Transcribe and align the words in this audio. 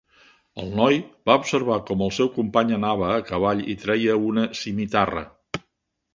El 0.61 0.69
noi 0.77 0.95
va 1.29 1.35
observar 1.41 1.77
com 1.89 2.01
el 2.05 2.13
seu 2.17 2.31
company 2.39 2.73
anava 2.79 3.11
al 3.17 3.27
cavall 3.29 3.63
i 3.75 3.77
treia 3.85 4.19
una 4.33 4.49
simitarra. 4.63 5.25